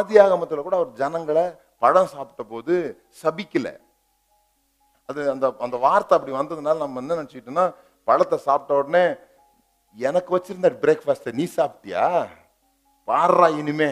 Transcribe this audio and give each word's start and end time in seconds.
ஆதியாகமத்துல 0.00 0.62
கூட 0.62 0.76
அவர் 0.76 0.92
ஜனங்களை 0.94 1.44
பழம் 1.82 2.06
சாப்பிட்ட 2.06 2.42
போது 2.44 2.74
சபிக்கல. 3.22 3.68
அது 5.08 5.20
அந்த 5.30 5.46
அந்த 5.58 5.76
வார்த்தை 5.76 6.14
அப்படி 6.16 6.32
வந்ததுனால 6.36 6.78
நம்ம 6.78 7.00
என்ன 7.00 7.16
நினச்சிக்கிட்டோம்னா 7.18 7.66
பழத்தை 8.08 8.38
சாப்பிட்ட 8.38 8.80
உடனே 8.80 9.04
எனக்கு 9.96 10.30
வச்சிருந்த 10.36 10.68
பிரேக்ஃபாஸ்ட்டை 10.82 11.32
நீ 11.32 11.44
சாப்பிட்டியா? 11.56 12.04
பாடுறா 13.08 13.58
இனிமே. 13.58 13.90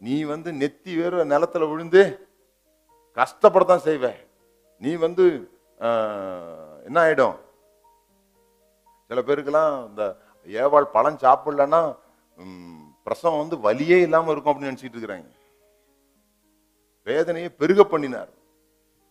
நீ 0.00 0.24
வந்து 0.24 0.50
நெத்தி 0.52 0.92
வேற 1.00 1.24
நிலத்துல 1.24 1.68
விழுந்து 1.70 2.02
கஷ்டப்படத்தான் 3.16 3.86
செய்வ. 3.88 4.06
நீ 4.82 4.94
வந்து 4.96 5.24
ஆஹ், 5.80 6.76
என்ன 6.84 6.98
ஆயிடும்? 7.04 7.36
சில 9.10 9.20
பேருக்கெல்லாம் 9.20 9.72
இந்த 9.88 10.02
ஏவாள் 10.46 10.92
பழம் 10.92 11.18
சாப்பிடலன்னா 11.18 11.80
பிரசவம் 13.06 13.42
வந்து 13.42 13.56
வலியே 13.56 13.98
இல்லாமல் 14.02 14.32
இருக்கும் 14.32 14.52
அப்படின்னு 14.52 14.70
நினச்சிட்டு 14.70 14.96
இருக்கிறாங்க. 14.96 15.28
வேதனையை 17.06 17.48
பெருக 17.60 17.80
பண்ணினார். 17.90 18.30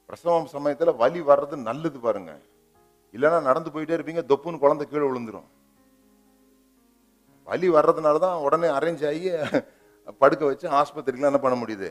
பிரசவம் 0.07 0.49
சமயத்தில் 0.55 0.99
வலி 1.01 1.21
வர்றது 1.29 1.55
நல்லது 1.69 1.99
பாருங்க. 2.05 2.31
இல்லைன்னா 3.15 3.37
நடந்து 3.49 3.69
போயிட்டே 3.73 3.95
இருப்பீங்க 3.97 4.23
தொப்புன்னு 4.31 4.63
குழந்தை 4.63 4.85
கீழே 4.87 5.05
விழுந்துரும். 5.09 5.47
வலி 7.47 7.67
வர்றதுனால 7.77 8.19
தான் 8.25 8.43
உடனே 8.47 8.69
அரேஞ்ச் 8.77 9.05
ஆகி 9.09 9.29
படுக்க 10.21 10.43
வச்சு 10.49 10.67
ஆஸ்பத்திரிக்கெலாம் 10.79 11.31
என்ன 11.31 11.41
பண்ண 11.45 11.57
முடியுது? 11.61 11.89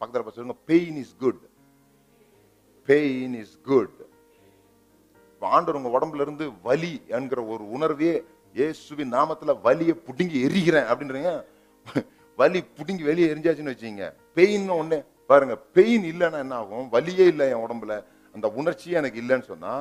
பக்கத்தில் 0.00 0.36
சொல்லுங்க 0.36 0.58
pain 0.70 0.98
is 1.02 1.14
good 1.22 1.42
pain 2.88 3.34
is 3.42 3.56
good 3.70 3.98
ஆண்டவர் 5.42 5.78
உங்க 5.78 5.90
உடம்புல 5.96 6.24
இருந்து 6.26 6.44
வலி 6.68 6.92
என்கிற 7.16 7.40
ஒரு 7.54 7.64
உணர்வே 7.76 8.12
இயேசுவின் 8.58 9.14
நாமத்துல 9.16 9.54
வலியை 9.66 9.94
புடுங்கி 10.06 10.38
எரிகிறேன் 10.46 10.88
அப்படின்றீங்க. 10.90 11.32
வலி 12.38 12.60
புடுங்கி 12.78 13.04
வெளியே 13.10 13.28
எரிஞ்சாச்சுன்னு 13.32 13.72
வச்சுங்க 13.74 14.08
பெயின் 14.38 14.66
ஒன்று 14.80 14.98
பாருங்க 15.30 15.54
பெயின் 15.76 16.04
இல்லைன்னா 16.10 16.38
என்ன 16.44 16.56
ஆகும்? 16.62 16.86
வலியே 16.94 17.24
இல்லை 17.32 17.46
என் 17.52 17.64
உடம்புல. 17.66 17.94
அந்த 18.34 18.46
உணர்ச்சியே 18.60 18.98
எனக்கு 19.00 19.18
இல்லைன்னு 19.22 19.46
சொன்னா 19.52 19.72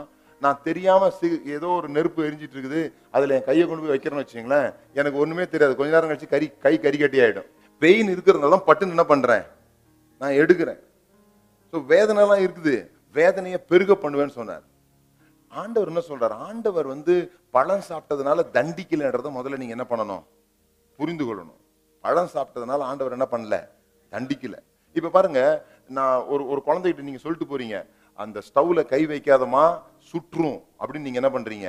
நான் 0.44 0.60
தெரியாம 0.68 1.10
ஏதோ 1.58 1.70
ஒரு 1.80 1.88
நெருப்பு 1.96 2.20
எரிஞ்சிட்டு 2.28 2.56
இருக்குது. 2.58 2.82
அதுல 3.16 3.36
என் 3.38 3.46
கையை 3.50 3.64
கொண்டு 3.66 3.84
போய் 3.84 3.94
வைக்கிறேன்னு 3.94 4.24
வச்சுங்களேன் 4.24 4.68
எனக்கு 5.00 5.22
ஒண்ணுமே 5.24 5.46
தெரியாது. 5.54 5.78
கொஞ்ச 5.80 5.92
நேரம் 5.96 6.10
கழிச்சு 6.12 6.34
கறி 6.34 6.48
கை 6.66 6.74
கறி 6.86 6.98
கட்டி 7.04 7.20
ஆயிடும். 7.26 7.48
பெயின் 7.82 8.12
இருக்கிறதுனால 8.14 8.54
தான் 8.56 8.68
பட்டுன்னு 8.70 8.96
என்ன 8.96 9.06
பண்றேன்? 9.12 9.46
நான் 10.22 10.38
எடுக்கிறேன். 10.42 10.80
ஸோ 11.72 11.80
வேதனைலாம் 11.94 12.44
இருக்குது. 12.46 12.76
வேதனையை 13.20 13.60
பெருக 13.72 13.94
பண்ணுவேன்னு 14.04 14.38
சொன்னார். 14.40 14.66
ஆண்டவர் 15.52 15.92
என்ன 15.92 16.02
சொல்றார்? 16.10 16.36
ஆண்டவர் 16.48 16.88
வந்து 16.94 17.16
பழம் 17.56 17.88
சாப்பிட்டதுனால 17.90 18.46
தண்டிக்கலைன்றத 18.58 19.32
முதல்ல 19.38 19.60
நீங்க 19.62 19.76
என்ன 19.78 19.88
பண்ணணும்? 19.92 20.24
புரிந்து 21.00 21.26
கொள்ளணும். 21.26 21.60
பழம் 22.08 22.34
சாப்பிட்டதுனால 22.34 22.82
ஆண்டவர் 22.90 23.16
என்ன 23.18 23.28
பண்ணல? 23.32 23.56
தண்டிக்கல. 24.14 24.58
இப்ப 24.98 25.12
பாருங்க 25.16 25.40
நான் 25.98 26.18
ஒரு 26.34 26.44
ஒரு 26.52 26.60
குழந்தைகிட்ட 26.68 27.08
நீங்க 27.08 27.22
சொல்லிட்டு 27.24 27.48
போறீங்க 27.52 27.78
அந்த 28.24 28.38
ஸ்டவ்ல 28.48 28.82
கை 28.92 29.00
வைக்காதமா 29.12 29.64
சுற்றும் 30.12 30.60
அப்படின்னு 30.80 31.08
நீங்க 31.08 31.20
என்ன 31.22 31.32
பண்றீங்க? 31.34 31.68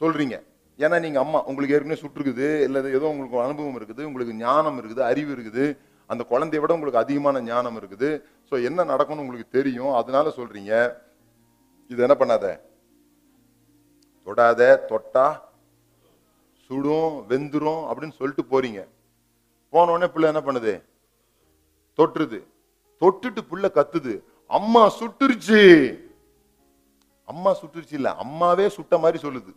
சொல்றீங்க. 0.00 0.36
ஏன்னா 0.78 0.96
நீங்க 1.04 1.18
அம்மா 1.24 1.38
உங்களுக்கு 1.50 1.74
ஏற்கனவே 1.76 2.00
சுற்றுக்குது 2.02 2.46
இல்லை 2.66 2.80
ஏதோ 2.98 3.06
உங்களுக்கு 3.12 3.36
அனுபவம் 3.44 3.76
இருக்குது 3.78 4.02
உங்களுக்கு 4.08 4.34
ஞானம் 4.44 4.78
இருக்குது 4.80 5.02
அறிவு 5.10 5.30
இருக்குது 5.36 5.64
அந்த 6.10 6.22
குழந்தைய 6.32 6.60
விட 6.62 6.72
உங்களுக்கு 6.76 7.02
அதிகமான 7.02 7.42
ஞானம் 7.50 7.78
இருக்குது. 7.80 8.10
ஸோ 8.48 8.54
என்ன 8.68 8.84
நடக்கும்னு 8.92 9.24
உங்களுக்கு 9.24 9.56
தெரியும் 9.58 9.94
அதனால 10.00 10.32
சொல்றீங்க. 10.38 10.72
இது 11.92 12.04
என்ன 12.06 12.16
பண்ணாத? 12.22 12.46
தொடாத 14.26 14.62
தொட்டா 14.90 15.26
சுடும் 16.70 17.14
வெந்துரும் 17.32 17.82
அப்படின்னு 17.88 18.18
சொல்லிட்டு 18.20 18.44
போறீங்க. 18.52 18.80
போன 19.76 19.92
உடனே 19.92 20.08
பிள்ளை 20.12 20.28
என்ன 20.32 20.42
பண்ணுது? 20.46 20.74
தொட்டுருது. 21.98 22.38
தொட்டுட்டு 23.00 23.40
புள்ள 23.50 23.66
கத்துது. 23.76 24.14
அம்மா 24.56 24.82
சுட்டுருச்சு. 24.98 25.62
அம்மா 27.30 27.50
சுட்டுருச்சு 27.60 27.94
இல்ல 27.98 28.08
அம்மாவே 28.24 28.66
சுட்ட 28.68 28.98
மாதிரி 28.98 29.18
சொல்லுது. 29.28 29.52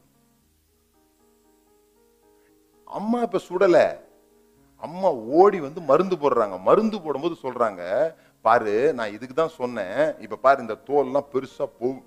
அம்மா 3.00 3.20
இப்ப 3.22 3.40
சுடல. 3.48 3.78
அம்மா 4.86 5.10
ஓடி 5.40 5.60
வந்து 5.60 5.82
மருந்து 5.82 6.16
போடுறாங்க. 6.16 6.56
மருந்து 6.62 6.98
போடும்போது 7.02 7.36
சொல்றாங்க 7.44 7.82
பாரு 8.42 8.94
நான் 8.94 9.14
இதுக்கு 9.16 9.36
தான் 9.36 9.58
சொன்னேன். 9.60 10.18
இப்ப 10.20 10.40
பாரு 10.46 10.62
இந்த 10.62 10.76
தோல்லாம் 10.88 11.30
பெருசா 11.34 11.66
போகும். 11.80 12.04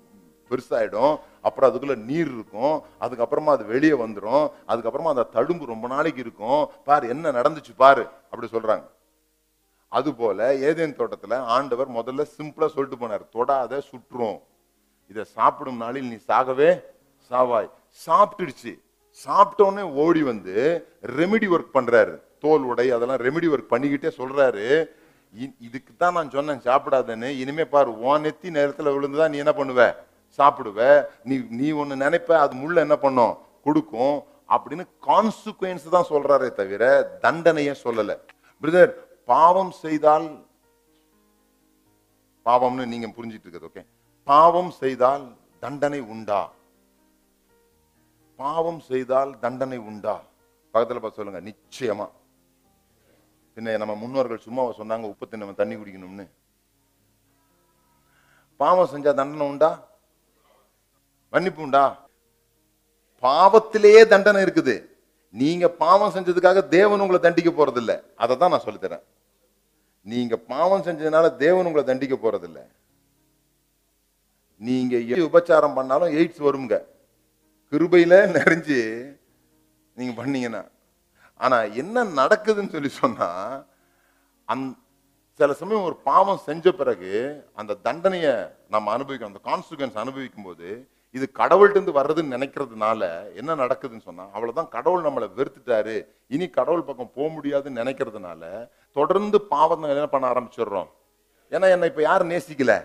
பெருசாகிடும் 0.53 1.19
அப்புறம் 1.41 1.69
அதுக்குள்ளே 1.69 2.01
நீர் 2.01 2.31
இருக்கும். 2.33 2.81
அதுக்கப்புறமா 3.01 3.45
அது 3.45 3.65
வெளியே 3.65 3.93
வந்துடும் 3.93 4.51
அதுக்கப்புறமா 4.67 5.13
அந்த 5.13 5.27
தழும்பு 5.33 5.65
ரொம்ப 5.65 5.87
நாளைக்கு 5.87 6.21
இருக்கும். 6.21 6.69
பார் 6.83 7.03
என்ன 7.03 7.31
நடந்துச்சு 7.31 7.73
பாரு 7.77 8.07
அப்படி 8.31 8.47
சொல்கிறாங்க 8.51 8.91
அதுபோல் 9.87 10.37
ஏதேன் 10.37 10.95
தோட்டத்தில் 10.95 11.31
ஆண்டவர் 11.31 11.91
முதல்ல 11.91 12.25
சிம்பிளாக 12.37 12.67
சொல்லிட்டு 12.67 13.07
போனார். 13.07 13.29
தொடாத 13.29 13.81
சுற்றும். 13.81 14.39
இதை 15.07 15.23
சாப்பிடும் 15.23 15.77
நாளில் 15.77 16.07
நீ 16.07 16.15
சாகவே 16.27 16.83
சாவாய். 17.29 17.69
சாப்பிட்டுடுச்சு. 18.05 18.79
சாப்பிட்டோன்னே 19.25 19.81
ஓடி 19.81 20.23
வந்து 20.23 20.87
ரெமெடி 21.01 21.47
ஒர்க் 21.47 21.73
பண்ணுறாரு 21.73 22.21
தோல் 22.39 22.61
உடை 22.61 22.91
அதெல்லாம் 22.91 23.17
ரெமிடி 23.17 23.47
ஒர்க் 23.47 23.73
பண்ணிக்கிட்டே 23.73 24.11
சொல்கிறாரு 24.17 24.85
இ- 25.39 25.55
இதுக்கு 25.59 25.93
தான் 25.97 26.13
நான் 26.13 26.29
சொன்னேன் 26.29 26.59
சாப்பிடாதேன்னு. 26.59 27.29
இனிமே 27.39 27.65
பாரு 27.65 27.99
உன் 27.99 28.23
நெத்தி 28.23 28.93
விழுந்து 28.93 29.17
தான் 29.17 29.29
நீ 29.29 29.37
என்ன 29.37 29.51
பண்ணுவ? 29.51 29.95
சாப்பிடுவ 30.37 30.79
நீ 31.23 31.35
நீ 31.59 31.67
ஒண்ணு 31.81 31.95
நினைப்ப 32.03 32.31
அது 32.43 32.53
முள்ள 32.55 32.79
என்ன 32.79 32.95
பண்ணும்? 32.97 33.33
கொடுக்கும். 33.65 34.15
அப்படின்னு 34.49 34.83
கான்சிக்வன்ஸ் 35.07 35.85
தான் 35.89 36.09
சொல்றாரே 36.09 36.49
தவிர 36.53 36.83
தண்டனையை 37.25 37.75
சொல்லல. 37.83 38.11
பிரதர் 38.61 38.91
பாவம் 39.31 39.71
செய்தால் 39.83 40.27
பாவம்னு 42.45 42.85
நீங்க 42.85 43.07
புரிஞ்சிட்டு 43.07 43.45
இருக்கிறது 43.45 43.69
ஓகே 43.69 43.83
பாவம் 44.27 44.71
செய்தால் 44.81 45.23
தண்டனை 45.59 45.99
உண்டா? 46.13 46.41
பாவம் 48.39 48.79
செய்தால் 48.89 49.31
தண்டனை 49.39 49.77
உண்டா? 49.77 50.15
பக்கத்துல 50.73 50.99
பார்த்து 50.99 51.19
சொல்லுங்க 51.21 51.41
நிச்சயமா. 51.49 52.07
பின்ன 53.55 53.77
நம்ம 53.77 53.95
முன்னோர்கள் 53.95 54.45
சும்மா 54.45 54.63
சொன்னாங்க 54.81 55.07
உப்பத்தை 55.13 55.37
நம்ம 55.37 55.53
தண்ணி 55.53 55.75
குடிக்கணும்னு. 55.75 56.25
பாவம் 58.59 58.91
செஞ்சா 58.93 59.11
தண்டனை 59.19 59.47
உண்டா? 59.51 59.71
மன்னிப்பு 61.33 61.61
உண்டா? 61.65 61.83
பாவத்திலேயே 63.23 64.01
தண்டனை 64.13 64.39
இருக்குது. 64.45 64.75
நீங்க 65.33 65.65
பாவம் 65.83 66.13
செஞ்சதுக்காக 66.15 66.61
தேவன் 66.77 67.01
உங்களை 67.03 67.19
தண்டிக்க 67.21 67.51
போறதில்ல. 67.51 67.93
அதை 68.23 68.33
தான் 68.37 68.51
நான் 68.53 68.65
சொல்லித்தரேன். 68.65 69.03
நீங்க 70.11 70.35
பாவம் 70.51 70.85
செஞ்சதுனால 70.87 71.25
தேவன் 71.43 71.67
உங்களை 71.69 71.83
தண்டிக்க 71.89 72.15
போறது 72.23 72.47
இல்ல 72.49 72.61
நீங்க 74.61 74.95
உபச்சாரம் 75.27 75.77
பண்ணாலும் 75.77 76.13
எய்ட்ஸ் 76.17 76.45
வருங்க. 76.47 76.75
கிருபையில 77.71 78.13
நிறைஞ்சு 78.37 78.79
நீங்க 79.97 80.13
பண்ணீங்கன்னா. 80.19 80.63
ஆனா 81.43 81.57
என்ன 81.81 82.03
நடக்குதுன்னு 82.19 82.73
சொல்லி 82.75 82.91
சொன்னா 83.01 83.29
அந் 84.49 84.63
சில 85.39 85.53
சமயம் 85.59 85.87
ஒரு 85.89 85.95
பாவம் 86.09 86.43
செஞ்ச 86.47 86.65
பிறகு 86.79 87.11
அந்த 87.59 87.77
தண்டனையை 87.87 88.33
நம்ம 88.73 88.91
அனுபவிக்கணும் 88.95 89.31
அந்த 89.31 89.41
கான்சிக்வன்ஸ் 89.49 90.01
அனுபவிக்கும் 90.03 90.47
போது 90.47 90.69
இது 91.17 91.25
கடவுள்கிட்ட 91.39 91.77
இருந்து 91.77 91.97
வர்றதுன்னு 91.97 92.33
நினைக்கிறதுனால 92.35 93.01
என்ன 93.39 93.55
நடக்குதுன்னு 93.61 94.05
சொன்னா 94.07 94.23
அவ்வளவுதான் 94.35 94.69
கடவுள் 94.75 95.05
நம்மளை 95.07 95.27
வெறுத்துட்டாரு. 95.39 95.95
இனி 96.35 96.45
கடவுள் 96.57 96.87
பக்கம் 96.87 97.11
போக 97.17 97.27
முடியாதுன்னு 97.33 97.81
நினைக்கிறதுனால 97.83 98.43
தொடர்ந்து 98.97 99.37
பாவத்தை 99.53 99.89
என்ன 99.95 100.07
பண்ண 100.13 100.25
ஆரம்பிச்சிடுறோம். 100.33 100.89
ஏன்னா 101.53 101.67
என்னை 101.75 101.89
இப்ப 101.91 102.01
யாரும் 102.09 102.31
நேசிக்கல. 102.33 102.75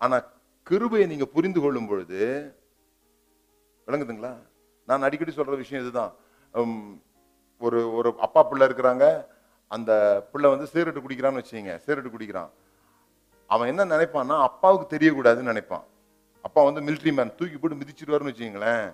ஆனா 0.00 0.16
கிருபையை 0.68 1.06
நீங்க 1.10 1.26
புரிந்து 1.34 1.60
கொள்ளும் 1.64 1.88
பொழுது 1.90 2.20
விளங்குதுங்களா? 3.88 4.32
நான் 4.88 5.04
அடிக்கடி 5.06 5.32
சொல்ற 5.36 5.56
விஷயம் 5.62 5.82
இதுதான். 5.84 6.12
ஒரு 7.66 7.80
ஒரு 7.98 8.08
அப்பா 8.26 8.40
பிள்ளை 8.42 8.64
இருக்கிறாங்க. 8.68 9.04
அந்த 9.70 9.90
பிள்ளை 10.32 10.48
வந்து 10.52 10.66
சீரட்டு 10.72 11.04
குடிக்கிறான்னு 11.04 11.42
வச்சுங்க 11.42 11.74
சீரட்டு 11.84 12.14
குடிக்கிறான். 12.14 12.50
அவன் 13.50 13.70
என்ன 13.72 13.84
நினைப்பான்னா 13.92 14.36
அப்பாவுக்கு 14.48 14.86
தெரியக்கூடாதுன்னு 14.94 15.52
நினைப்பான். 15.52 15.86
அப்பா 16.46 16.60
வந்து 16.68 16.84
மிலிட்ரி 16.86 17.12
மேன் 17.18 17.36
தூக்கி 17.38 17.56
போட்டு 17.58 17.80
மிதிச்சிருவாருன்னு 17.80 18.32
வச்சுங்களேன் 18.32 18.84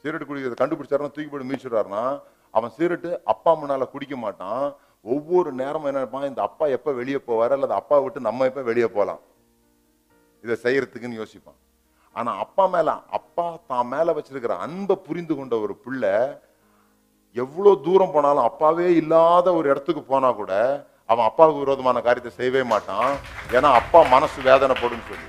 சிகரெட் 0.00 0.28
குடிக்கிறத 0.28 0.56
கண்டுபிடிச்சாருன்னா 0.62 1.12
தூக்கி 1.14 1.30
போட்டு 1.30 1.48
மிதிச்சிருவாருன்னா 1.50 2.04
அவன் 2.54 2.72
சிகரெட்டு 2.76 3.10
அப்பா 3.32 3.50
முன்னால 3.60 3.86
குடிக்க 3.92 4.14
மாட்டான். 4.24 4.64
ஒவ்வொரு 5.14 5.50
நேரமும் 5.60 5.88
என்ன 5.88 6.00
நினைப்பான் 6.00 6.30
இந்த 6.30 6.40
அப்பா 6.48 6.64
எப்ப 6.76 6.92
வெளியே 7.00 7.18
போவாரு? 7.28 7.52
அல்லது 7.56 7.74
அப்பா 7.80 7.96
விட்டு 8.02 8.20
நம்ம 8.28 8.46
எப்ப 8.50 8.62
வெளியே 8.70 8.88
போகலாம் 8.96 9.22
இதை 10.44 10.56
செய்யறதுக்குன்னு 10.64 11.20
யோசிப்பான். 11.20 11.58
ஆனா 12.16 12.30
அப்பா 12.44 12.64
மேல 12.74 12.90
அப்பா 13.18 13.46
தான் 13.70 13.90
மேல 13.94 14.14
வச்சிருக்கிற 14.16 14.54
அன்பை 14.66 14.96
புரிந்து 15.06 15.34
கொண்ட 15.38 15.54
ஒரு 15.64 15.74
பிள்ளை 15.84 16.14
எவ்வளோ 17.36 17.72
தூரம் 17.86 18.14
போனாலும் 18.14 18.46
அப்பாவே 18.48 18.86
இல்லாத 19.00 19.46
ஒரு 19.58 19.66
இடத்துக்கு 19.72 20.02
போனா 20.12 20.28
கூட 20.40 20.52
அவன் 21.12 21.28
அப்பாவுக்கு 21.30 21.64
விரோதமான 21.64 22.00
காரியத்தை 22.06 22.32
செய்யவே 22.36 22.62
மாட்டான். 22.74 23.10
ஏன்னா 23.56 23.70
அப்பா 23.80 24.00
மனசு 24.14 24.38
வேதனைப்படும் 24.50 25.08
சொல்லி. 25.10 25.26